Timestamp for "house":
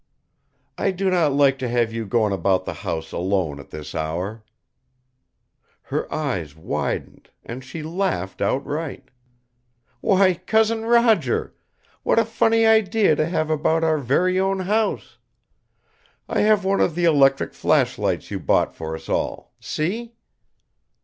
2.73-3.11, 14.61-15.19